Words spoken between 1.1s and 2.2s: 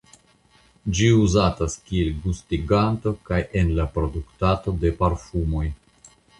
uzatas kiel